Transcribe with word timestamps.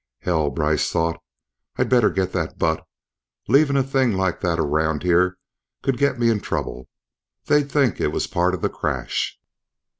Hell, 0.21 0.49
Brice 0.49 0.89
thought, 0.91 1.21
I'd 1.75 1.87
better 1.87 2.09
get 2.09 2.31
that 2.31 2.57
butt. 2.57 2.83
Leaving 3.47 3.75
a 3.77 3.83
thing 3.83 4.13
like 4.17 4.41
that 4.41 4.57
around 4.59 5.03
here 5.03 5.37
could 5.83 5.99
get 5.99 6.17
me 6.17 6.31
in 6.31 6.39
trouble. 6.39 6.89
They'd 7.45 7.71
think 7.71 8.01
it 8.01 8.07
was 8.07 8.25
part 8.25 8.55
of 8.55 8.63
the 8.63 8.69
crash. 8.69 9.39